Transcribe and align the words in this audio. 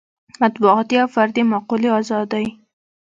مطبوعاتي 0.41 0.95
او 1.03 1.07
فردي 1.15 1.41
معقولې 1.51 1.89
ازادۍ. 1.99 2.45